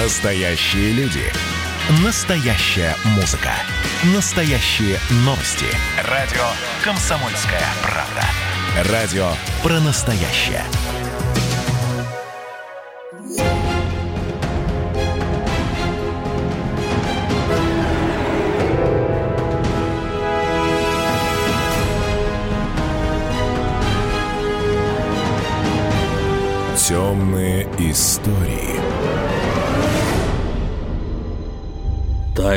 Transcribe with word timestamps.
Настоящие 0.00 0.92
люди. 0.92 1.24
Настоящая 2.04 2.94
музыка. 3.16 3.50
Настоящие 4.14 4.96
новости. 5.24 5.66
Радио 6.04 6.44
«Комсомольская 6.84 7.60
правда». 7.82 8.92
Радио 8.92 9.28
про 9.60 9.80
настоящее. 9.80 10.62
Темные 26.76 27.64
истории. 27.80 28.77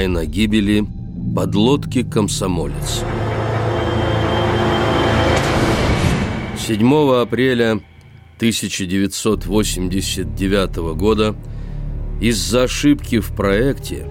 Тайна 0.02 0.26
гибели 0.26 0.84
подлодки 1.36 2.02
«Комсомолец». 2.02 3.04
7 6.58 7.22
апреля 7.22 7.80
1989 8.38 10.96
года 10.96 11.36
из-за 12.20 12.64
ошибки 12.64 13.20
в 13.20 13.36
проекте 13.36 14.08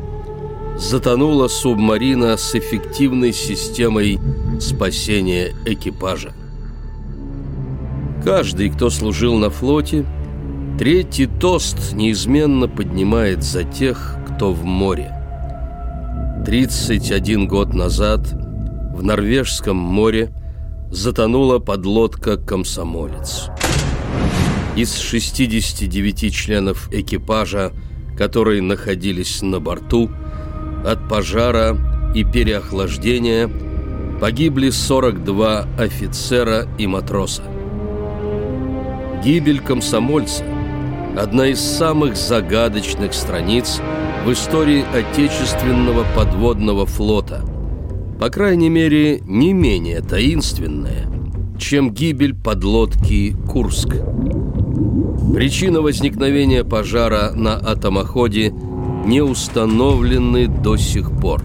затонула 0.78 1.48
субмарина 1.48 2.36
с 2.36 2.54
эффективной 2.54 3.32
системой 3.32 4.20
спасения 4.60 5.52
экипажа. 5.66 6.34
Каждый, 8.22 8.70
кто 8.70 8.90
служил 8.90 9.38
на 9.38 9.50
флоте, 9.50 10.06
третий 10.78 11.26
тост 11.26 11.94
неизменно 11.94 12.68
поднимает 12.68 13.42
за 13.42 13.64
тех, 13.64 14.18
кто 14.28 14.52
в 14.52 14.64
море. 14.64 15.16
31 16.50 17.46
год 17.46 17.74
назад 17.74 18.32
в 18.92 19.04
Норвежском 19.04 19.76
море 19.76 20.34
затонула 20.90 21.60
подлодка 21.60 22.38
«Комсомолец». 22.38 23.50
Из 24.74 24.98
69 24.98 26.34
членов 26.34 26.92
экипажа, 26.92 27.70
которые 28.18 28.62
находились 28.62 29.42
на 29.42 29.60
борту, 29.60 30.10
от 30.84 31.08
пожара 31.08 31.78
и 32.16 32.24
переохлаждения 32.24 33.48
погибли 34.20 34.70
42 34.70 35.68
офицера 35.78 36.66
и 36.78 36.88
матроса. 36.88 37.44
Гибель 39.22 39.60
комсомольца– 39.60 40.44
одна 41.16 41.48
из 41.48 41.60
самых 41.60 42.16
загадочных 42.16 43.14
страниц 43.14 43.80
в 44.24 44.32
истории 44.32 44.84
отечественного 44.94 46.04
подводного 46.14 46.86
флота. 46.86 47.42
По 48.20 48.28
крайней 48.28 48.68
мере, 48.68 49.20
не 49.20 49.52
менее 49.52 50.02
таинственная, 50.02 51.06
чем 51.58 51.92
гибель 51.92 52.34
подлодки 52.34 53.34
«Курск». 53.48 53.96
Причина 55.34 55.80
возникновения 55.80 56.64
пожара 56.64 57.32
на 57.34 57.56
атомоходе 57.56 58.52
не 59.06 59.22
установлены 59.22 60.48
до 60.48 60.76
сих 60.76 61.10
пор. 61.12 61.42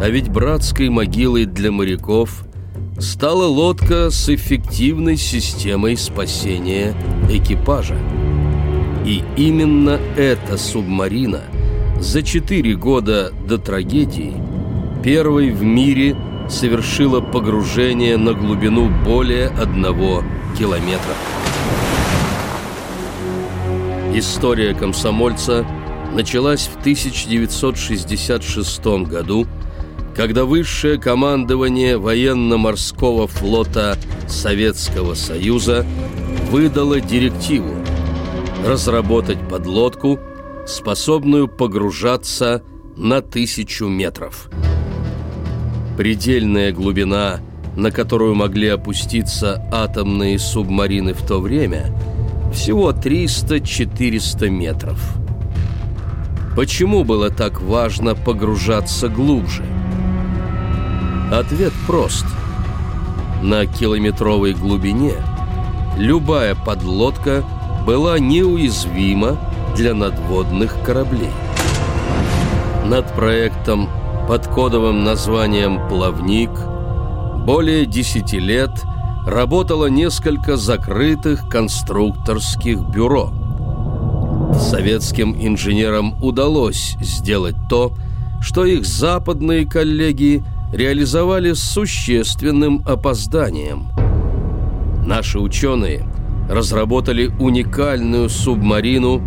А 0.00 0.08
ведь 0.08 0.28
братской 0.28 0.88
могилой 0.88 1.46
для 1.46 1.72
моряков 1.72 2.45
стала 2.98 3.44
лодка 3.44 4.10
с 4.10 4.28
эффективной 4.28 5.16
системой 5.16 5.96
спасения 5.96 6.94
экипажа. 7.30 7.96
И 9.04 9.22
именно 9.36 10.00
эта 10.16 10.56
субмарина 10.56 11.42
за 12.00 12.22
четыре 12.22 12.74
года 12.74 13.30
до 13.46 13.58
трагедии 13.58 14.34
первой 15.02 15.50
в 15.50 15.62
мире 15.62 16.16
совершила 16.48 17.20
погружение 17.20 18.16
на 18.16 18.32
глубину 18.32 18.88
более 19.04 19.48
одного 19.48 20.24
километра. 20.58 21.14
История 24.14 24.72
комсомольца 24.74 25.66
началась 26.14 26.68
в 26.68 26.80
1966 26.80 28.86
году, 29.06 29.46
когда 30.16 30.46
высшее 30.46 30.98
командование 30.98 31.98
военно-морского 31.98 33.26
флота 33.26 33.98
Советского 34.26 35.12
Союза 35.12 35.84
выдало 36.50 37.00
директиву 37.00 37.74
разработать 38.66 39.38
подлодку, 39.48 40.18
способную 40.66 41.48
погружаться 41.48 42.62
на 42.96 43.20
тысячу 43.20 43.88
метров. 43.88 44.48
Предельная 45.98 46.72
глубина, 46.72 47.40
на 47.76 47.90
которую 47.90 48.34
могли 48.34 48.68
опуститься 48.68 49.68
атомные 49.70 50.38
субмарины 50.38 51.12
в 51.12 51.26
то 51.26 51.40
время, 51.40 51.94
всего 52.54 52.90
300-400 52.90 54.48
метров. 54.48 54.98
Почему 56.56 57.04
было 57.04 57.28
так 57.28 57.60
важно 57.60 58.14
погружаться 58.14 59.08
глубже? 59.08 59.75
Ответ 61.30 61.72
прост. 61.88 62.24
На 63.42 63.66
километровой 63.66 64.54
глубине 64.54 65.14
любая 65.96 66.54
подлодка 66.54 67.42
была 67.84 68.20
неуязвима 68.20 69.36
для 69.74 69.92
надводных 69.92 70.80
кораблей. 70.84 71.32
Над 72.84 73.12
проектом 73.12 73.88
под 74.28 74.46
кодовым 74.46 75.02
названием 75.02 75.88
«Плавник» 75.88 76.50
более 77.44 77.86
10 77.86 78.32
лет 78.34 78.70
работало 79.26 79.86
несколько 79.86 80.56
закрытых 80.56 81.48
конструкторских 81.48 82.78
бюро. 82.82 83.32
Советским 84.54 85.34
инженерам 85.36 86.22
удалось 86.22 86.96
сделать 87.00 87.56
то, 87.68 87.92
что 88.40 88.64
их 88.64 88.86
западные 88.86 89.66
коллеги 89.66 90.44
реализовали 90.72 91.52
с 91.52 91.60
существенным 91.60 92.82
опозданием. 92.86 93.90
Наши 95.06 95.38
ученые 95.38 96.04
разработали 96.50 97.30
уникальную 97.38 98.28
субмарину, 98.28 99.22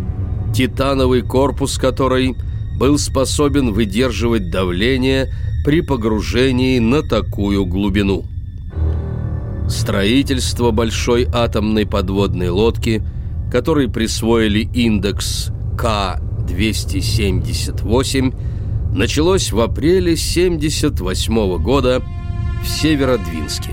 титановый 0.53 1.21
корпус 1.21 1.77
которой 1.77 2.35
был 2.77 2.97
способен 2.97 3.71
выдерживать 3.73 4.51
давление 4.51 5.31
при 5.65 5.81
погружении 5.81 6.79
на 6.79 7.03
такую 7.03 7.65
глубину. 7.65 8.23
Строительство 9.67 10.71
большой 10.71 11.27
атомной 11.31 11.85
подводной 11.85 12.49
лодки, 12.49 13.03
которой 13.51 13.87
присвоили 13.89 14.67
индекс 14.73 15.51
К-278, 15.77 18.33
началось 18.93 19.51
в 19.51 19.59
апреле 19.59 20.13
1978 20.13 21.57
года 21.57 22.01
в 22.63 22.67
Северодвинске. 22.67 23.71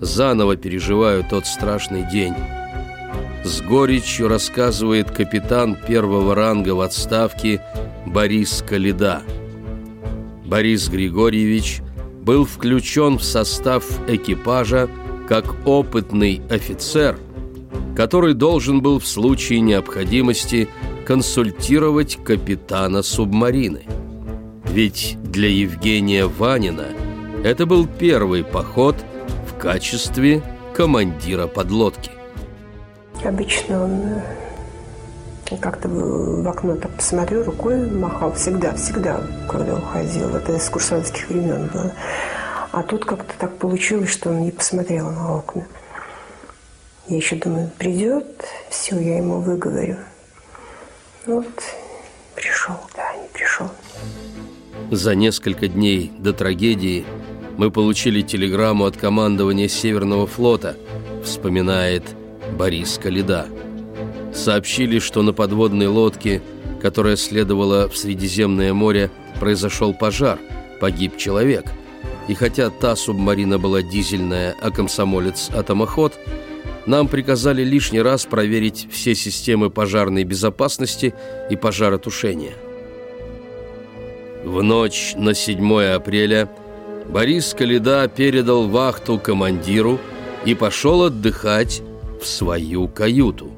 заново 0.00 0.56
переживаю 0.56 1.24
тот 1.28 1.46
страшный 1.46 2.08
день. 2.10 2.34
С 3.44 3.60
горечью 3.62 4.28
рассказывает 4.28 5.10
капитан 5.10 5.76
первого 5.86 6.34
ранга 6.34 6.70
в 6.74 6.80
отставке 6.80 7.62
Борис 8.06 8.64
Калида. 8.66 9.22
Борис 10.44 10.88
Григорьевич 10.88 11.80
был 12.22 12.44
включен 12.44 13.18
в 13.18 13.24
состав 13.24 13.84
экипажа 14.08 14.88
как 15.28 15.66
опытный 15.66 16.42
офицер, 16.50 17.18
который 17.96 18.34
должен 18.34 18.80
был 18.80 18.98
в 18.98 19.06
случае 19.06 19.60
необходимости 19.60 20.68
консультировать 21.06 22.18
капитана 22.24 23.02
субмарины. 23.02 23.82
Ведь 24.70 25.16
для 25.24 25.48
Евгения 25.48 26.26
Ванина 26.26 26.88
это 27.44 27.66
был 27.66 27.86
первый 27.86 28.44
поход 28.44 28.96
в 29.46 29.58
качестве 29.58 30.42
командира 30.74 31.46
подлодки. 31.46 32.10
Обычно 33.24 33.84
он 33.84 34.00
э, 35.50 35.56
как-то 35.60 35.88
в 35.88 36.48
окно 36.48 36.76
так 36.76 36.90
посмотрел, 36.92 37.44
рукой 37.44 37.90
махал 37.90 38.32
всегда, 38.32 38.74
всегда, 38.74 39.20
когда 39.48 39.74
уходил. 39.74 40.34
Это 40.34 40.56
из 40.56 40.68
курсантских 40.68 41.28
времен 41.28 41.68
было. 41.72 41.92
А 42.70 42.82
тут 42.82 43.04
как-то 43.04 43.32
так 43.38 43.56
получилось, 43.56 44.10
что 44.10 44.30
он 44.30 44.42
не 44.42 44.50
посмотрел 44.50 45.10
на 45.10 45.36
окна. 45.36 45.66
Я 47.08 47.16
еще 47.16 47.36
думаю, 47.36 47.70
придет, 47.78 48.44
все, 48.68 48.98
я 48.98 49.16
ему 49.16 49.40
выговорю. 49.40 49.96
Вот, 51.26 51.46
пришел, 52.34 52.74
да, 52.94 53.14
не 53.14 53.28
пришел. 53.28 53.68
За 54.90 55.14
несколько 55.14 55.68
дней 55.68 56.12
до 56.18 56.32
трагедии 56.32 57.04
мы 57.58 57.72
получили 57.72 58.22
телеграмму 58.22 58.86
от 58.86 58.96
командования 58.96 59.68
Северного 59.68 60.26
флота, 60.26 60.76
вспоминает 61.24 62.04
Борис 62.56 62.98
Калида. 63.02 63.48
Сообщили, 64.32 65.00
что 65.00 65.22
на 65.22 65.32
подводной 65.32 65.88
лодке, 65.88 66.40
которая 66.80 67.16
следовала 67.16 67.88
в 67.88 67.96
Средиземное 67.96 68.72
море, 68.72 69.10
произошел 69.40 69.92
пожар, 69.92 70.38
погиб 70.80 71.16
человек. 71.16 71.64
И 72.28 72.34
хотя 72.34 72.70
та 72.70 72.94
субмарина 72.94 73.58
была 73.58 73.82
дизельная, 73.82 74.54
а 74.62 74.70
комсомолец– 74.70 75.50
атомоход, 75.52 76.14
нам 76.86 77.08
приказали 77.08 77.64
лишний 77.64 78.00
раз 78.00 78.24
проверить 78.24 78.86
все 78.90 79.16
системы 79.16 79.68
пожарной 79.68 80.22
безопасности 80.22 81.12
и 81.50 81.56
пожаротушения. 81.56 82.54
В 84.44 84.62
ночь 84.62 85.14
на 85.16 85.34
7 85.34 85.82
апреля– 85.96 86.48
Борис 87.08 87.54
Калида 87.54 88.06
передал 88.08 88.68
вахту 88.68 89.18
командиру 89.18 89.98
и 90.44 90.54
пошел 90.54 91.04
отдыхать 91.04 91.82
в 92.20 92.26
свою 92.26 92.86
каюту. 92.86 93.50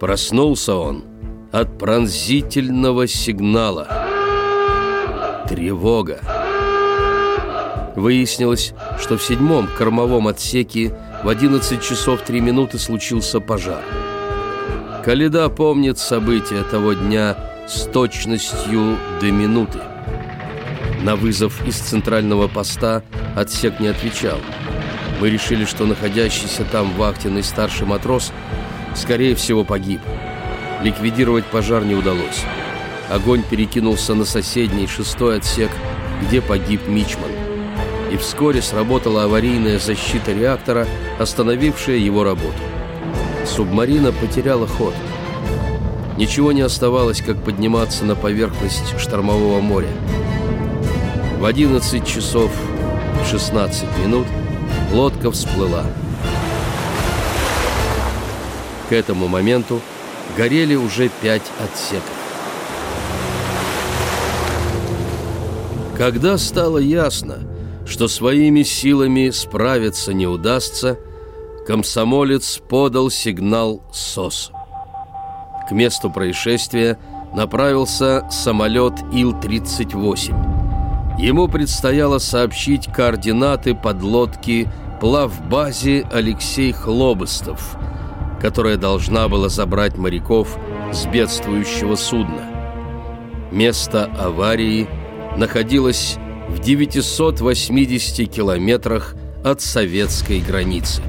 Проснулся 0.00 0.74
он 0.74 1.04
от 1.52 1.78
пронзительного 1.78 3.06
сигнала. 3.06 3.86
Тревога. 5.48 6.20
Выяснилось, 7.94 8.74
что 8.98 9.18
в 9.18 9.22
седьмом 9.22 9.68
кормовом 9.78 10.26
отсеке 10.26 10.98
в 11.22 11.28
11 11.28 11.80
часов 11.80 12.22
3 12.22 12.40
минуты 12.40 12.78
случился 12.78 13.38
пожар. 13.38 13.82
Каледа 15.04 15.48
помнит 15.48 15.98
события 15.98 16.64
того 16.64 16.94
дня 16.94 17.36
с 17.68 17.82
точностью 17.86 18.96
до 19.20 19.30
минуты. 19.30 19.78
На 21.02 21.16
вызов 21.16 21.66
из 21.66 21.74
центрального 21.78 22.46
поста 22.46 23.02
отсек 23.34 23.80
не 23.80 23.88
отвечал. 23.88 24.38
Мы 25.20 25.30
решили, 25.30 25.64
что 25.64 25.84
находящийся 25.84 26.64
там 26.64 26.92
вахтенный 26.94 27.42
старший 27.42 27.88
матрос, 27.88 28.32
скорее 28.94 29.34
всего, 29.34 29.64
погиб. 29.64 30.00
Ликвидировать 30.80 31.44
пожар 31.46 31.84
не 31.84 31.96
удалось. 31.96 32.44
Огонь 33.10 33.42
перекинулся 33.42 34.14
на 34.14 34.24
соседний 34.24 34.86
шестой 34.86 35.38
отсек, 35.38 35.70
где 36.22 36.40
погиб 36.40 36.86
Мичман. 36.86 37.30
И 38.12 38.16
вскоре 38.16 38.62
сработала 38.62 39.24
аварийная 39.24 39.80
защита 39.80 40.32
реактора, 40.32 40.86
остановившая 41.18 41.96
его 41.96 42.22
работу. 42.22 42.62
Субмарина 43.44 44.12
потеряла 44.12 44.68
ход. 44.68 44.94
Ничего 46.16 46.52
не 46.52 46.60
оставалось, 46.60 47.22
как 47.22 47.42
подниматься 47.42 48.04
на 48.04 48.14
поверхность 48.14 48.96
штормового 49.00 49.60
моря. 49.60 49.88
В 51.42 51.44
11 51.44 52.06
часов 52.06 52.52
16 53.28 53.82
минут 53.98 54.28
лодка 54.92 55.32
всплыла. 55.32 55.84
К 58.88 58.92
этому 58.92 59.26
моменту 59.26 59.80
горели 60.36 60.76
уже 60.76 61.10
пять 61.20 61.42
отсеков. 61.58 62.14
Когда 65.98 66.38
стало 66.38 66.78
ясно, 66.78 67.40
что 67.86 68.06
своими 68.06 68.62
силами 68.62 69.30
справиться 69.30 70.12
не 70.12 70.28
удастся, 70.28 70.96
комсомолец 71.66 72.60
подал 72.68 73.10
сигнал 73.10 73.82
СОС. 73.92 74.52
К 75.68 75.72
месту 75.72 76.08
происшествия 76.08 77.00
направился 77.34 78.28
самолет 78.30 78.94
Ил-38. 79.12 80.51
Ему 81.22 81.46
предстояло 81.46 82.18
сообщить 82.18 82.92
координаты 82.92 83.76
подлодки 83.76 84.68
плавбазе 85.00 86.04
Алексей 86.10 86.72
Хлобыстов, 86.72 87.76
которая 88.40 88.76
должна 88.76 89.28
была 89.28 89.48
забрать 89.48 89.96
моряков 89.96 90.58
с 90.92 91.06
бедствующего 91.06 91.94
судна. 91.94 92.42
Место 93.52 94.06
аварии 94.18 94.88
находилось 95.36 96.16
в 96.48 96.58
980 96.58 98.28
километрах 98.28 99.14
от 99.44 99.60
советской 99.60 100.40
границы. 100.40 101.02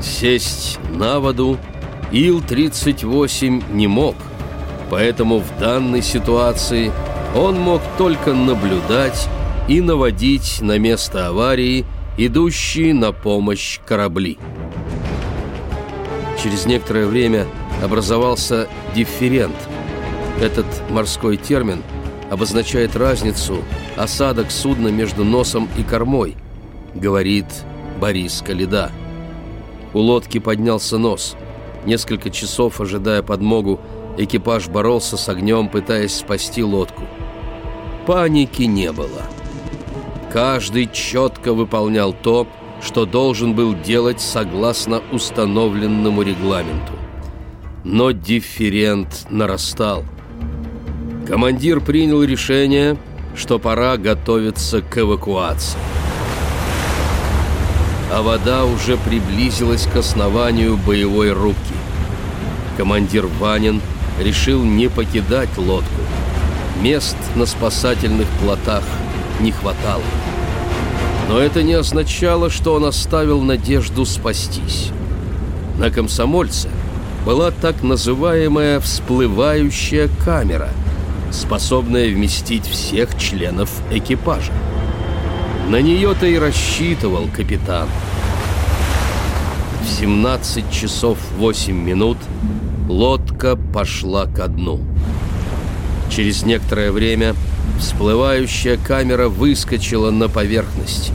Сесть 0.00 0.78
на 0.94 1.18
воду 1.18 1.58
Ил-38 2.12 3.74
не 3.74 3.88
мог, 3.88 4.14
поэтому 4.88 5.40
в 5.40 5.58
данной 5.58 6.02
ситуации– 6.02 6.92
он 7.36 7.60
мог 7.60 7.82
только 7.98 8.32
наблюдать 8.32 9.28
и 9.68 9.80
наводить 9.80 10.60
на 10.62 10.78
место 10.78 11.28
аварии 11.28 11.84
идущие 12.16 12.94
на 12.94 13.12
помощь 13.12 13.78
корабли. 13.84 14.38
Через 16.42 16.64
некоторое 16.64 17.06
время 17.06 17.46
образовался 17.82 18.68
дифферент. 18.94 19.56
Этот 20.40 20.66
морской 20.90 21.36
термин 21.36 21.82
обозначает 22.30 22.96
разницу 22.96 23.58
осадок 23.96 24.50
судна 24.50 24.88
между 24.88 25.24
носом 25.24 25.68
и 25.76 25.82
кормой, 25.82 26.36
говорит 26.94 27.46
Борис 28.00 28.42
Калида. 28.46 28.90
У 29.92 29.98
лодки 29.98 30.38
поднялся 30.38 30.96
нос. 30.96 31.36
Несколько 31.84 32.30
часов, 32.30 32.80
ожидая 32.80 33.22
подмогу, 33.22 33.80
экипаж 34.16 34.68
боролся 34.68 35.16
с 35.16 35.28
огнем, 35.28 35.68
пытаясь 35.68 36.16
спасти 36.16 36.62
лодку. 36.62 37.02
Паники 38.06 38.62
не 38.62 38.92
было. 38.92 39.22
Каждый 40.32 40.88
четко 40.92 41.52
выполнял 41.52 42.12
то, 42.12 42.46
что 42.80 43.04
должен 43.04 43.54
был 43.54 43.74
делать 43.74 44.20
согласно 44.20 45.02
установленному 45.10 46.22
регламенту. 46.22 46.92
Но 47.82 48.12
дифферент 48.12 49.26
нарастал. 49.28 50.04
Командир 51.26 51.80
принял 51.80 52.22
решение, 52.22 52.96
что 53.34 53.58
пора 53.58 53.96
готовиться 53.96 54.82
к 54.82 54.98
эвакуации. 54.98 55.78
А 58.12 58.22
вода 58.22 58.66
уже 58.66 58.96
приблизилась 58.98 59.86
к 59.86 59.96
основанию 59.96 60.76
боевой 60.76 61.32
рубки. 61.32 61.74
Командир 62.76 63.26
Ванин 63.26 63.80
решил 64.20 64.62
не 64.62 64.88
покидать 64.88 65.58
лодку. 65.58 66.02
Мест 66.82 67.16
на 67.34 67.46
спасательных 67.46 68.28
плотах 68.40 68.84
не 69.40 69.50
хватало. 69.50 70.02
Но 71.28 71.38
это 71.38 71.62
не 71.62 71.72
означало, 71.72 72.50
что 72.50 72.74
он 72.74 72.84
оставил 72.84 73.40
надежду 73.40 74.04
спастись. 74.04 74.90
На 75.78 75.90
комсомольце 75.90 76.68
была 77.24 77.50
так 77.50 77.82
называемая 77.82 78.78
всплывающая 78.80 80.08
камера, 80.24 80.68
способная 81.32 82.08
вместить 82.08 82.66
всех 82.66 83.18
членов 83.18 83.70
экипажа. 83.90 84.52
На 85.68 85.80
нее-то 85.80 86.26
и 86.26 86.38
рассчитывал 86.38 87.26
капитан. 87.34 87.88
В 89.82 89.98
17 89.98 90.70
часов 90.70 91.18
8 91.38 91.74
минут 91.74 92.18
лодка 92.88 93.56
пошла 93.56 94.26
ко 94.26 94.46
дну. 94.46 94.80
Через 96.10 96.44
некоторое 96.44 96.92
время 96.92 97.34
всплывающая 97.78 98.76
камера 98.76 99.28
выскочила 99.28 100.10
на 100.10 100.28
поверхность. 100.28 101.12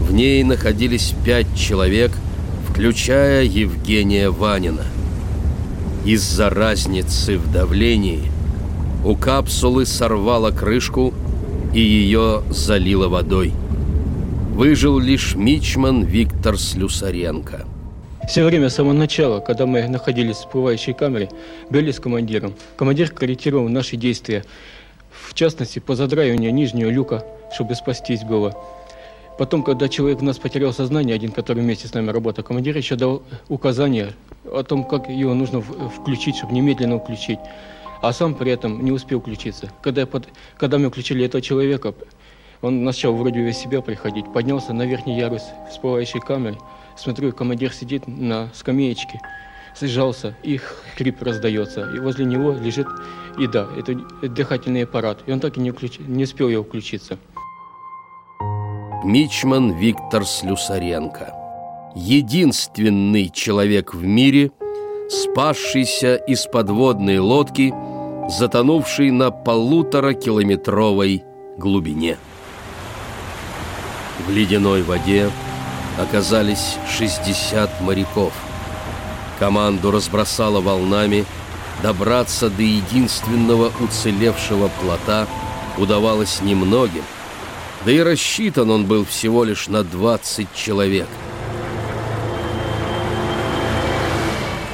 В 0.00 0.12
ней 0.12 0.42
находились 0.42 1.14
пять 1.24 1.46
человек, 1.56 2.12
включая 2.68 3.44
Евгения 3.44 4.30
Ванина. 4.30 4.84
Из-за 6.04 6.50
разницы 6.50 7.38
в 7.38 7.50
давлении 7.50 8.30
у 9.04 9.16
капсулы 9.16 9.86
сорвало 9.86 10.50
крышку, 10.50 11.14
и 11.72 11.80
ее 11.80 12.42
залило 12.50 13.08
водой. 13.08 13.52
Выжил 14.54 14.98
лишь 14.98 15.34
мичман 15.34 16.04
Виктор 16.04 16.58
Слюсаренко. 16.58 17.66
Все 18.28 18.42
время 18.42 18.70
с 18.70 18.74
самого 18.74 18.94
начала, 18.94 19.40
когда 19.40 19.66
мы 19.66 19.86
находились 19.86 20.36
в 20.36 20.40
всплывающей 20.40 20.94
камере, 20.94 21.28
были 21.68 21.90
с 21.90 22.00
командиром. 22.00 22.54
Командир 22.76 23.10
корректировал 23.10 23.68
наши 23.68 23.96
действия. 23.96 24.44
В 25.10 25.34
частности, 25.34 25.78
по 25.78 25.94
задраиванию 25.94 26.52
нижнего 26.52 26.88
люка, 26.88 27.24
чтобы 27.52 27.74
спастись 27.74 28.22
было. 28.24 28.56
Потом, 29.38 29.62
когда 29.62 29.88
человек 29.88 30.22
у 30.22 30.24
нас 30.24 30.38
потерял 30.38 30.72
сознание, 30.72 31.14
один, 31.14 31.32
который 31.32 31.62
вместе 31.62 31.86
с 31.86 31.92
нами 31.92 32.10
работал, 32.10 32.42
командир 32.42 32.76
еще 32.76 32.96
дал 32.96 33.22
указания 33.48 34.14
о 34.44 34.62
том, 34.62 34.84
как 34.84 35.08
его 35.08 35.34
нужно 35.34 35.60
включить, 35.60 36.36
чтобы 36.36 36.54
немедленно 36.54 36.98
включить. 36.98 37.38
А 38.00 38.12
сам 38.12 38.34
при 38.34 38.52
этом 38.52 38.84
не 38.84 38.90
успел 38.90 39.20
включиться. 39.20 39.70
Когда, 39.82 40.06
под, 40.06 40.28
когда 40.56 40.78
мы 40.78 40.88
включили 40.88 41.24
этого 41.24 41.42
человека, 41.42 41.94
он 42.62 42.84
начал 42.84 43.14
вроде 43.14 43.40
весь 43.40 43.58
себя 43.58 43.82
приходить, 43.82 44.32
поднялся 44.32 44.72
на 44.72 44.86
верхний 44.86 45.18
ярус 45.18 45.42
всплывающей 45.70 46.20
камеры. 46.20 46.56
Смотрю, 46.96 47.32
командир 47.32 47.72
сидит 47.72 48.06
на 48.06 48.48
скамеечке, 48.54 49.20
сжался, 49.80 50.36
и 50.42 50.60
хрип 50.96 51.22
раздается. 51.22 51.90
И 51.94 51.98
возле 51.98 52.24
него 52.24 52.52
лежит 52.52 52.86
еда, 53.38 53.66
это 53.76 53.94
дыхательный 54.28 54.84
аппарат. 54.84 55.18
И 55.26 55.32
он 55.32 55.40
так 55.40 55.56
и 55.56 55.60
не, 55.60 55.70
включ... 55.70 55.98
не 55.98 56.24
успел 56.24 56.48
его 56.48 56.62
включиться. 56.62 57.18
Мичман 59.04 59.72
Виктор 59.72 60.24
Слюсаренко. 60.24 61.34
Единственный 61.94 63.28
человек 63.28 63.92
в 63.92 64.02
мире, 64.02 64.50
спасшийся 65.10 66.16
из 66.16 66.46
подводной 66.46 67.18
лодки, 67.18 67.74
затонувший 68.28 69.10
на 69.10 69.30
полуторакилометровой 69.30 71.22
глубине. 71.58 72.16
В 74.26 74.30
ледяной 74.30 74.82
воде 74.82 75.30
оказались 75.98 76.76
60 76.96 77.80
моряков. 77.80 78.32
Команду 79.38 79.90
разбросало 79.90 80.60
волнами, 80.60 81.24
добраться 81.82 82.50
до 82.50 82.62
единственного 82.62 83.72
уцелевшего 83.80 84.70
плота 84.80 85.26
удавалось 85.76 86.40
немногим– 86.40 87.02
да 87.84 87.92
и 87.92 88.00
рассчитан 88.00 88.70
он 88.70 88.86
был 88.86 89.04
всего 89.04 89.44
лишь 89.44 89.68
на 89.68 89.84
20 89.84 90.48
человек. 90.54 91.08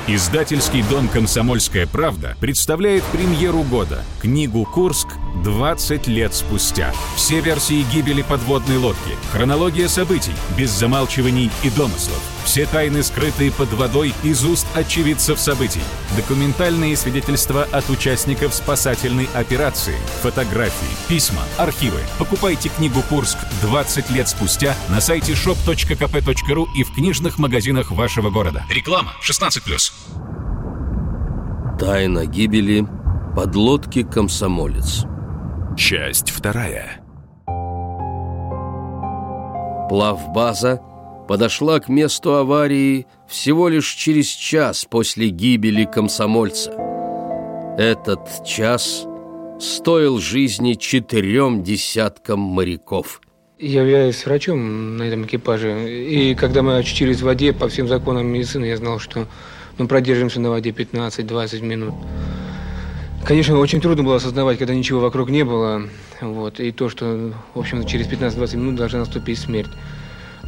Издательский 0.07 0.83
дом 0.83 1.09
«Комсомольская 1.09 1.87
правда» 1.87 2.37
представляет 2.41 3.05
премьеру 3.05 3.63
года– 3.63 4.05
книгу 4.21 4.65
«Курск. 4.65 5.09
20 5.43 6.07
лет 6.07 6.35
спустя». 6.35 6.93
Все 7.17 7.41
версии 7.41 7.85
гибели 7.93 8.23
подводной 8.23 8.79
лодки, 8.79 9.17
хронология 9.33 9.89
событий, 9.89 10.35
без 10.57 10.71
замалчиваний 10.71 11.51
и 11.63 11.71
домыслов– 11.71 12.21
все 12.45 12.67
тайны, 12.67 13.03
скрытые 13.03 13.53
под 13.53 13.73
водой 13.75 14.15
из 14.23 14.45
уст 14.45 14.67
очевидцев 14.75 15.39
событий. 15.39 15.83
Документальные 16.17 16.97
свидетельства 16.97 17.63
от 17.71 17.89
участников 17.91 18.55
спасательной 18.55 19.29
операции. 19.35 19.95
Фотографии, 20.23 20.89
письма, 21.09 21.43
архивы. 21.59 22.01
Покупайте 22.19 22.69
книгу 22.69 23.03
«Курск. 23.09 23.39
20 23.63 24.11
лет 24.11 24.29
спустя» 24.29 24.75
на 24.89 25.01
сайте 25.01 25.35
shop.kp.ru 25.35 26.67
и 26.77 26.83
в 26.83 26.93
книжных 26.93 27.39
магазинах 27.39 27.91
вашего 27.93 28.31
города. 28.31 28.65
Реклама 28.69 29.13
16+. 29.23 29.93
Тайна 31.79 32.27
гибели 32.27 32.85
подлодки 33.37 34.03
«Комсомолец». 34.03 35.05
Часть 35.81 36.29
вторая. 36.29 37.01
Плавбаза 39.89 40.83
подошла 41.27 41.81
к 41.81 41.89
месту 41.89 42.35
аварии 42.35 43.07
всего 43.27 43.67
лишь 43.69 43.89
через 43.95 44.27
час 44.27 44.85
после 44.85 45.31
гибели 45.31 45.87
комсомольца. 45.87 46.73
Этот 47.79 48.45
час 48.45 49.07
стоил 49.59 50.19
жизни 50.19 50.75
четырем 50.75 51.63
десяткам 51.63 52.41
моряков. 52.41 53.23
Я 53.59 53.81
являюсь 53.81 54.27
врачом 54.27 54.99
на 54.99 55.05
этом 55.05 55.25
экипаже, 55.25 55.91
и 55.91 56.35
когда 56.35 56.61
мы 56.61 56.77
очутились 56.77 57.21
в 57.21 57.25
воде, 57.25 57.55
по 57.55 57.69
всем 57.69 57.89
законам 57.89 58.27
медицины, 58.27 58.67
я 58.67 58.77
знал, 58.77 58.99
что 58.99 59.27
мы 59.79 59.89
продержимся 59.89 60.41
на 60.41 60.51
воде 60.51 60.71
15-20 60.73 61.63
минут. 61.63 61.95
Конечно, 63.25 63.59
очень 63.59 63.81
трудно 63.81 64.03
было 64.03 64.17
осознавать, 64.17 64.59
когда 64.59 64.75
ничего 64.75 65.01
вокруг 65.01 65.31
не 65.31 65.45
было, 65.45 65.83
вот, 66.21 66.59
и 66.59 66.73
то, 66.73 66.89
что, 66.89 67.33
в 67.55 67.59
общем, 67.59 67.85
через 67.87 68.07
15-20 68.09 68.57
минут 68.57 68.75
должна 68.77 69.01
наступить 69.01 69.39
смерть. 69.39 69.71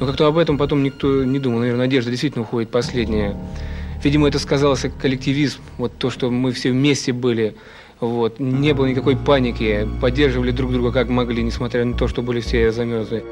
Но 0.00 0.07
как-то 0.07 0.26
об 0.26 0.38
этом 0.38 0.59
потом 0.59 0.83
никто 0.83 1.23
не 1.23 1.38
думал. 1.38 1.61
Наверное, 1.61 1.85
надежда 1.85 2.11
действительно 2.11 2.43
уходит 2.43 2.71
последняя. 2.71 3.37
Видимо, 4.02 4.26
это 4.26 4.38
сказался 4.38 4.91
коллективизм, 4.91 5.61
вот 5.79 5.97
то, 5.97 6.11
что 6.11 6.31
мы 6.31 6.50
все 6.52 6.73
вместе 6.73 7.12
были, 7.12 7.55
вот, 8.00 8.41
не 8.41 8.75
было 8.75 8.87
никакой 8.87 9.17
паники, 9.17 9.88
поддерживали 10.00 10.50
друг 10.50 10.73
друга 10.73 10.91
как 10.91 11.09
могли, 11.09 11.43
несмотря 11.43 11.85
на 11.85 11.97
то, 11.97 12.09
что 12.09 12.21
были 12.23 12.41
все 12.41 12.73
замерзли. 12.73 13.23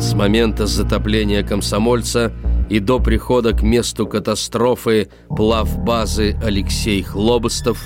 С 0.00 0.14
момента 0.14 0.66
затопления 0.66 1.42
комсомольца 1.42 2.32
и 2.68 2.80
до 2.80 2.98
прихода 2.98 3.52
к 3.52 3.62
месту 3.62 4.06
катастрофы 4.06 5.08
плав 5.28 5.78
базы 5.84 6.36
Алексей 6.42 7.02
Хлобостов 7.02 7.82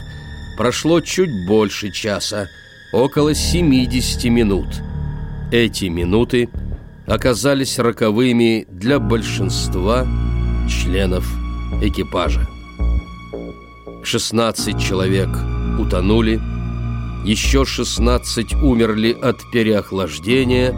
прошло 0.57 1.01
чуть 1.01 1.47
больше 1.47 1.91
часа, 1.91 2.49
около 2.93 3.35
70 3.35 4.25
минут. 4.25 4.67
Эти 5.53 5.87
минуты– 5.87 6.49
оказались 7.11 7.81
роковыми 7.81 8.67
для 8.71 9.01
большинства 9.01 10.07
членов 10.69 11.29
экипажа. 11.83 12.49
16 14.05 14.81
человек 14.81 15.29
утонули, 15.79 16.41
еще 17.25 17.65
16 17.65 18.55
умерли 18.63 19.17
от 19.21 19.39
переохлаждения, 19.51 20.75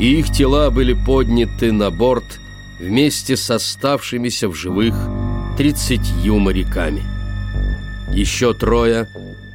и 0.00 0.18
их 0.18 0.32
тела 0.32 0.70
были 0.70 0.94
подняты 1.06 1.70
на 1.70 1.90
борт 1.90 2.40
вместе 2.78 3.36
с 3.36 3.50
оставшимися 3.50 4.48
в 4.48 4.54
живых 4.54 4.94
30 5.56 6.00
моряками. 6.26 7.02
Еще 8.12 8.54
трое 8.54 9.06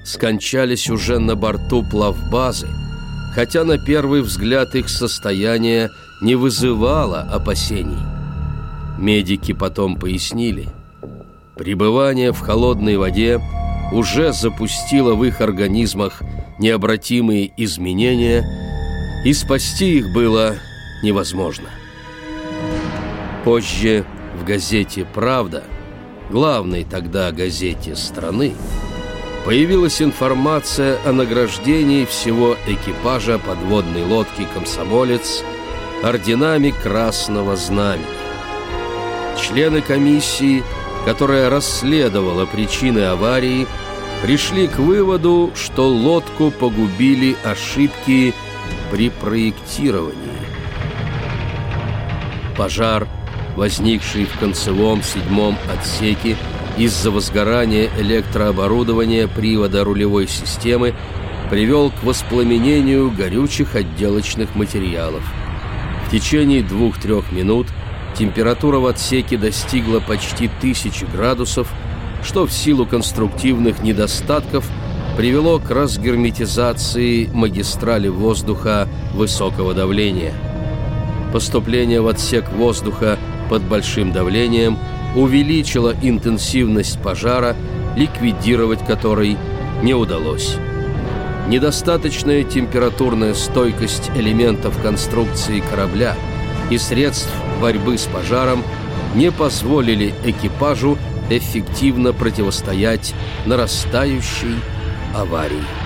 скончались 0.06 0.89
уже 0.89 1.20
на 1.20 1.36
борту 1.36 1.84
плавбазы, 1.84 2.68
хотя 3.34 3.63
на 3.63 3.77
первый 3.77 4.22
взгляд 4.22 4.75
их 4.75 4.89
состояние 4.89 5.89
не 6.22 6.36
вызывало 6.36 7.22
опасений. 7.22 7.98
Медики 9.00 9.53
потом 9.53 9.96
пояснили, 9.96 10.68
пребывание 11.56 12.32
в 12.32 12.39
холодной 12.39 12.98
воде 12.98 13.39
уже 13.92 14.34
запустило 14.34 15.13
в 15.13 15.24
их 15.24 15.42
организмах 15.42 16.22
необратимые 16.60 17.51
изменения, 17.58 18.44
и 19.25 19.34
спасти 19.34 19.98
их 20.00 20.13
было 20.13 20.56
невозможно. 21.01 21.70
Позже 23.44 24.06
в 24.40 24.46
газете 24.46 25.06
«Правда», 25.14 25.64
главной 26.30 26.86
тогда 26.86 27.32
газете 27.32 27.96
страны, 27.96 28.54
появилась 29.44 30.02
информация 30.02 30.98
о 31.06 31.12
награждении 31.12 32.06
всего 32.06 32.56
экипажа 32.68 33.40
подводной 33.40 34.04
лодки 34.04 34.48
«Комсомолец» 34.54 35.44
орденами 36.02 36.74
Красного 36.84 37.58
Знамени. 37.58 38.06
Члены 39.38 39.82
комиссии, 39.82 40.64
которая 41.06 41.50
расследовала 41.50 42.46
причины 42.46 43.00
аварии, 43.00 43.68
пришли 44.22 44.68
к 44.68 44.78
выводу, 44.80 45.52
что 45.54 45.90
лодку 45.90 46.50
погубили 46.50 47.36
ошибки 47.44 48.34
при 48.90 49.10
проектировании. 49.10 50.14
Пожар, 52.58 53.08
возникший 53.55 54.25
в 54.25 54.38
концевом 54.39 55.03
седьмом 55.03 55.57
отсеке, 55.72 56.38
из-за 56.77 57.12
возгорания 57.12 57.89
электрооборудования 58.00 59.27
привода 59.27 59.83
рулевой 59.83 60.27
системы 60.27 60.95
привел 61.50 61.91
к 61.91 62.03
воспламенению 62.03 63.12
горючих 63.12 63.75
отделочных 63.75 64.55
материалов. 64.55 65.24
В 66.07 66.12
течение 66.12 66.63
двух-трех 66.63 67.31
минут 67.31 67.67
температура 68.17 68.79
в 68.79 68.88
отсеке 68.88 69.38
достигла 69.38 70.00
почти 70.00 70.50
тысячи 70.62 71.05
градусов, 71.05 71.67
что 72.24 72.48
в 72.48 72.51
силу 72.51 72.86
конструктивных 72.86 73.83
недостатков 73.83 74.67
привело 75.15 75.60
к 75.60 75.69
разгерметизации 75.69 77.27
магистрали 77.27 78.07
воздуха 78.07 78.88
высокого 79.13 79.74
давления. 79.74 80.33
Поступление 81.31 82.01
в 82.01 82.07
отсек 82.07 82.51
воздуха 82.51 83.17
под 83.50 83.64
большим 83.64 84.12
давлением– 84.12 84.78
увеличила 85.16 85.96
интенсивность 86.02 87.02
пожара, 87.02 87.56
ликвидировать 87.96 88.86
который 88.86 89.38
не 89.82 89.94
удалось. 89.94 90.58
недостаточная 91.48 92.44
температурная 92.44 93.34
стойкость 93.34 94.10
элементов 94.16 94.82
конструкции 94.82 95.60
корабля 95.60 96.16
и 96.70 96.78
средств 96.78 97.30
борьбы 97.62 97.98
с 97.98 98.06
пожаром 98.06 98.64
не 99.14 99.30
позволили 99.30 100.14
экипажу 100.24 100.98
эффективно 101.30 102.14
противостоять 102.14 103.14
нарастающей 103.46 104.56
аварии. 105.14 105.83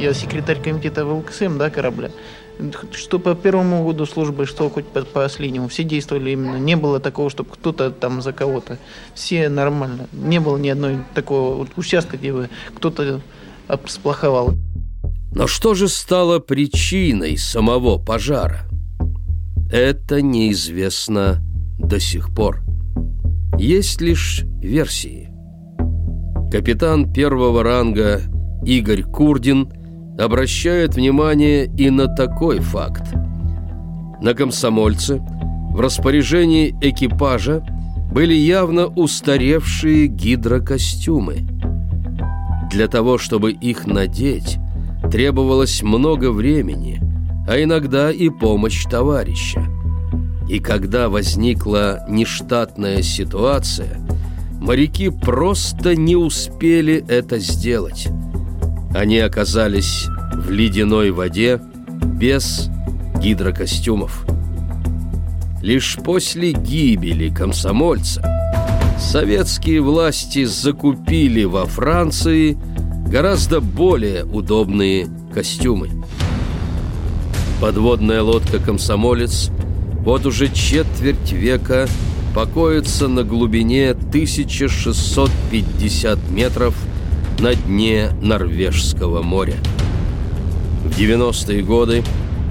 Я 0.00 0.14
секретарь 0.14 0.62
комитета 0.62 1.04
ВЛКСМ, 1.04 1.58
да, 1.58 1.68
корабля. 1.68 2.10
Что 2.92 3.18
по 3.18 3.34
первому 3.34 3.84
году 3.84 4.06
службы, 4.06 4.46
что 4.46 4.70
хоть 4.70 4.86
по 4.86 5.02
последнему, 5.02 5.68
все 5.68 5.84
действовали 5.84 6.30
именно. 6.30 6.56
Не 6.56 6.74
было 6.74 7.00
такого, 7.00 7.28
чтобы 7.28 7.50
кто-то 7.50 7.90
там 7.90 8.22
за 8.22 8.32
кого-то. 8.32 8.78
Все 9.14 9.50
нормально. 9.50 10.08
Не 10.12 10.40
было 10.40 10.56
ни 10.56 10.70
одной 10.70 11.00
такого 11.12 11.54
вот 11.54 11.68
участка, 11.76 12.16
где 12.16 12.32
бы 12.32 12.48
кто-то 12.74 13.20
сплоховал. 13.86 14.54
Но 15.32 15.46
что 15.46 15.74
же 15.74 15.86
стало 15.86 16.38
причиной 16.38 17.36
самого 17.36 17.98
пожара? 17.98 18.60
Это 19.70 20.22
неизвестно 20.22 21.42
до 21.78 22.00
сих 22.00 22.34
пор. 22.34 22.62
Есть 23.58 24.00
лишь 24.00 24.44
версии. 24.62 25.28
Капитан 26.50 27.12
первого 27.12 27.62
ранга 27.62 28.22
Игорь 28.64 29.02
Курдин 29.02 29.70
обращает 30.20 30.94
внимание 30.94 31.66
и 31.66 31.90
на 31.90 32.06
такой 32.06 32.60
факт. 32.60 33.12
На 34.20 34.34
комсомольце 34.34 35.20
в 35.72 35.80
распоряжении 35.80 36.74
экипажа 36.80 37.64
были 38.12 38.34
явно 38.34 38.86
устаревшие 38.86 40.06
гидрокостюмы. 40.06 41.46
Для 42.70 42.86
того, 42.88 43.18
чтобы 43.18 43.52
их 43.52 43.86
надеть, 43.86 44.58
требовалось 45.10 45.82
много 45.82 46.30
времени– 46.30 47.00
а 47.50 47.60
иногда 47.60 48.12
и 48.12 48.28
помощь 48.28 48.84
товарища. 48.84 49.64
И 50.48 50.60
когда 50.60 51.08
возникла 51.08 52.04
нештатная 52.08 53.02
ситуация, 53.02 53.98
моряки 54.60 55.08
просто 55.08 55.96
не 55.96 56.14
успели 56.14 57.04
это 57.08 57.40
сделать. 57.40 58.06
Они 58.92 59.18
оказались 59.18 60.08
в 60.34 60.50
ледяной 60.50 61.12
воде 61.12 61.60
без 62.02 62.68
гидрокостюмов. 63.20 64.26
Лишь 65.62 65.96
после 66.02 66.50
гибели 66.52 67.32
комсомольца 67.32 68.20
советские 68.98 69.80
власти 69.80 70.42
закупили 70.44 71.44
во 71.44 71.66
Франции 71.66 72.58
гораздо 73.06 73.60
более 73.60 74.24
удобные 74.24 75.06
костюмы. 75.32 75.90
Подводная 77.60 78.22
лодка 78.22 78.58
«Комсомолец» 78.58 79.50
вот 80.04 80.26
уже 80.26 80.48
четверть 80.48 81.30
века 81.32 81.86
покоится 82.34 83.06
на 83.06 83.22
глубине 83.22 83.90
1650 83.90 86.18
метров 86.30 86.74
на 87.40 87.54
дне 87.54 88.10
Норвежского 88.20 89.22
моря. 89.22 89.56
В 90.84 90.98
90-е 90.98 91.62
годы 91.62 92.04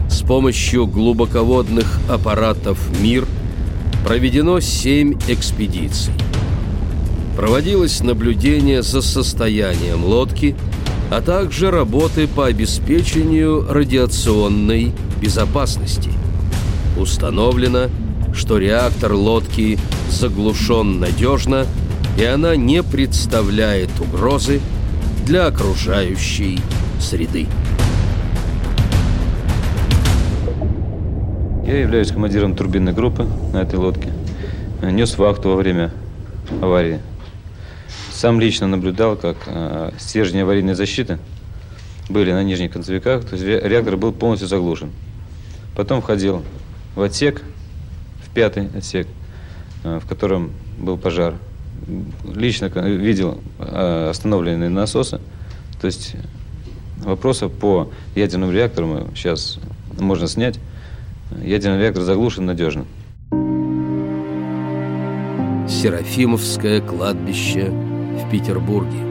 с 0.10 0.22
помощью 0.22 0.88
глубоководных 0.88 2.00
аппаратов 2.10 2.79
«Мир» 3.01 3.25
проведено 4.05 4.60
семь 4.60 5.17
экспедиций. 5.27 6.13
Проводилось 7.36 8.01
наблюдение 8.01 8.81
за 8.81 9.01
состоянием 9.01 10.03
лодки– 10.03 10.55
а 11.10 11.22
также 11.22 11.72
работы 11.72 12.27
по 12.27 12.46
обеспечению 12.46 13.65
радиационной 13.69 14.93
безопасности. 15.19 16.12
Установлено, 16.97 17.89
что 18.34 18.58
реактор 18.58 19.13
лодки 19.13 19.80
заглушен 20.12 20.99
надежно, 20.99 21.65
и 22.17 22.23
она 22.23 22.56
не 22.56 22.84
представляет 22.84 23.89
угрозы 23.99 24.62
для 25.30 25.46
окружающей 25.46 26.58
среды. 27.00 27.46
Я 31.63 31.82
являюсь 31.82 32.12
командиром 32.12 32.56
турбинной 32.56 32.94
группы 32.94 33.28
на 33.54 33.60
этой 33.60 33.76
лодке. 33.76 34.12
Нес 34.82 35.20
вахту 35.20 35.50
во 35.50 35.56
время 35.58 35.92
аварии. 36.63 37.00
Сам 38.12 38.39
лично 38.39 38.65
наблюдал, 38.65 39.18
как 39.18 39.38
э, 39.46 39.92
стержни 40.00 40.39
аварийной 40.39 40.74
защиты 40.74 41.20
были 42.10 42.32
на 42.32 42.44
нижних 42.44 42.72
концевиках, 42.72 43.24
то 43.24 43.36
есть 43.36 43.46
реактор 43.46 43.98
был 43.98 44.12
полностью 44.12 44.48
заглушен. 44.48 44.89
Потом 45.76 46.02
входил 46.02 46.44
в 46.96 47.04
отсек, 47.04 47.44
в 48.26 48.34
пятый 48.34 48.70
отсек, 48.76 49.06
э, 49.84 50.00
в 50.04 50.08
котором 50.08 50.54
был 50.80 50.98
пожар. 50.98 51.36
Лично 52.36 52.68
видел 52.68 53.39
э, 53.60 54.10
остановленные 54.10 54.70
насосы. 54.70 55.20
То 55.80 55.88
есть 55.88 56.15
вопроса 56.98 57.50
по 57.50 57.89
ядерному 58.15 58.52
реактору 58.52 59.08
сейчас 59.15 59.60
можно 60.00 60.28
снять. 60.28 60.60
Ядерный 61.44 61.80
реактор 61.80 62.04
заглушен 62.04 62.46
надежно. 62.46 62.86
Серафимовское 65.68 66.82
кладбище 66.82 67.70
в 67.70 68.30
Петербурге. 68.32 69.10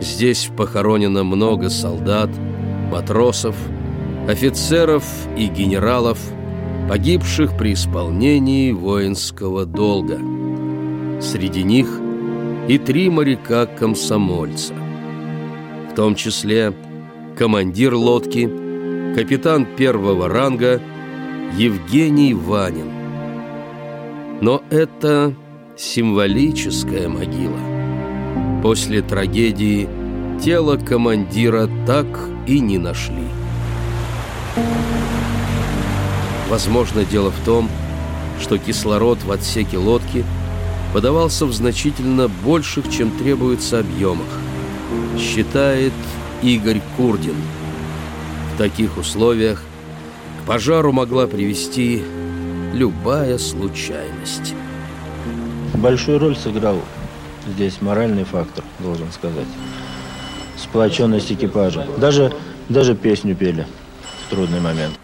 Здесь 0.00 0.50
похоронено 0.56 1.24
много 1.24 1.70
солдат, 1.70 2.30
матросов, 2.90 3.56
офицеров 4.28 5.04
и 5.36 5.46
генералов, 5.46 6.18
погибших 6.88 7.56
при 7.56 7.72
исполнении 7.72 8.72
воинского 8.72 9.64
долга. 9.64 10.18
Среди 11.20 11.62
них 11.62 11.88
и 12.68 12.78
три 12.78 13.08
моряка-комсомольца. 13.08 14.74
В 15.90 15.94
том 15.94 16.14
числе 16.14 16.72
командир 17.36 17.94
лодки, 17.94 18.50
капитан 19.14 19.66
первого 19.76 20.28
ранга 20.28 20.80
Евгений 21.56 22.34
Ванин. 22.34 22.90
Но 24.40 24.62
это 24.70 25.34
символическая 25.76 27.08
могила– 27.08 27.58
После 28.66 29.00
трагедии 29.00 29.88
тело 30.42 30.76
командира 30.76 31.68
так 31.86 32.06
и 32.48 32.58
не 32.58 32.78
нашли. 32.78 33.28
Возможно, 36.48 37.04
дело 37.04 37.30
в 37.30 37.44
том, 37.44 37.68
что 38.40 38.58
кислород 38.58 39.22
в 39.22 39.30
отсеке 39.30 39.78
лодки 39.78 40.24
подавался 40.96 41.44
в 41.44 41.52
значительно 41.52 42.26
больших, 42.26 42.88
чем 42.88 43.10
требуется 43.18 43.80
объемах, 43.80 44.28
считает 45.18 45.92
Игорь 46.42 46.80
Курдин. 46.96 47.36
В 48.54 48.56
таких 48.56 48.96
условиях 48.96 49.62
к 50.40 50.46
пожару 50.46 50.92
могла 50.92 51.26
привести 51.26 52.02
любая 52.72 53.36
случайность. 53.36 54.54
Большую 55.74 56.18
роль 56.18 56.34
сыграл 56.34 56.80
здесь 57.46 57.82
моральный 57.82 58.24
фактор, 58.24 58.64
должен 58.78 59.12
сказать. 59.12 59.48
Сплоченность 60.56 61.30
экипажа. 61.30 61.86
Даже, 61.98 62.32
даже 62.70 62.94
песню 62.94 63.36
пели 63.36 63.66
в 64.26 64.30
трудный 64.30 64.60
момент. 64.60 64.98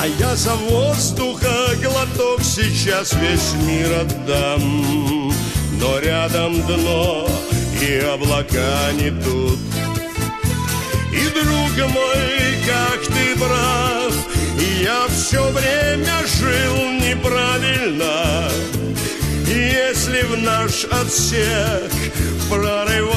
А 0.00 0.06
я 0.06 0.36
за 0.36 0.54
воздуха 0.54 1.74
глоток 1.82 2.40
сейчас 2.42 3.12
весь 3.14 3.54
мир 3.66 3.92
отдам. 4.00 5.32
Но 5.80 5.98
рядом 5.98 6.62
дно 6.66 7.28
и 7.82 7.98
облака 7.98 8.92
не 8.92 9.10
тут. 9.10 9.58
И, 11.12 11.28
друг 11.30 11.90
мой, 11.90 12.54
как 12.64 13.00
ты 13.06 13.36
прав 13.36 14.14
Я 14.80 15.06
все 15.08 15.42
время 15.50 16.24
жил 16.38 16.76
неправильно. 17.00 18.48
Если 19.48 20.22
в 20.22 20.36
наш 20.42 20.84
отсек 20.84 21.90
прорывается 22.48 23.08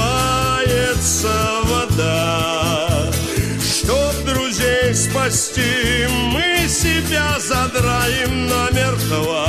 спасти, 5.32 6.08
мы 6.10 6.67
себя 6.67 7.38
задраем 7.39 8.48
намертво. 8.48 9.48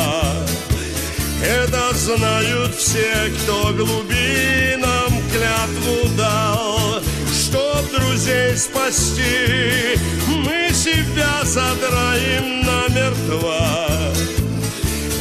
Это 1.45 1.93
знают 1.95 2.75
все, 2.77 3.33
кто 3.43 3.73
глубинам 3.73 5.13
клятву 5.33 6.09
дал. 6.17 7.01
Чтоб 7.33 7.91
друзей 7.91 8.57
спасти, 8.57 9.99
мы 10.29 10.71
себя 10.73 11.43
задраем 11.43 12.61
намертво. 12.65 13.59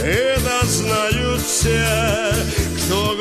Это 0.04 0.66
знают 0.68 1.42
все, 1.42 1.86
кто 2.86 3.16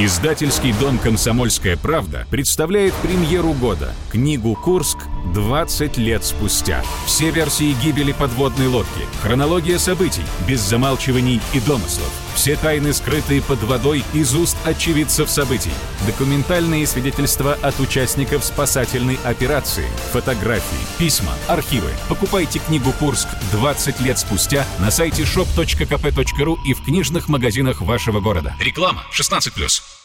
Издательский 0.00 0.72
дом 0.74 0.96
«Комсомольская 0.96 1.76
правда» 1.76 2.24
представляет 2.30 2.94
премьеру 2.94 3.52
года– 3.52 3.92
книгу 4.12 4.54
«Курск. 4.54 4.96
20 5.34 5.96
лет 5.96 6.24
спустя». 6.24 6.84
Все 7.04 7.32
версии 7.32 7.74
гибели 7.82 8.12
подводной 8.12 8.68
лодки, 8.68 9.02
хронология 9.22 9.76
событий, 9.76 10.22
без 10.46 10.60
замалчиваний 10.60 11.40
и 11.52 11.58
домыслов. 11.58 12.12
Все 12.36 12.54
тайны, 12.54 12.92
скрытые 12.92 13.42
под 13.42 13.60
водой 13.64 14.04
из 14.12 14.36
уст 14.36 14.56
очевидцев 14.64 15.28
событий. 15.28 15.72
Документальные 16.06 16.86
свидетельства 16.86 17.54
от 17.54 17.80
участников 17.80 18.44
спасательной 18.44 19.18
операции. 19.24 19.88
Фотографии, 20.12 20.78
письма, 21.00 21.32
архивы. 21.48 21.90
Покупайте 22.08 22.60
книгу 22.60 22.92
«Курск. 22.92 23.26
20 23.50 24.00
лет 24.02 24.20
спустя» 24.20 24.64
на 24.78 24.92
сайте 24.92 25.24
shop.kp.ru 25.24 26.56
и 26.64 26.74
в 26.74 26.84
книжных 26.84 27.28
магазинах 27.28 27.80
вашего 27.80 28.20
города. 28.20 28.54
Реклама 28.60 29.02
16+. 29.12 29.87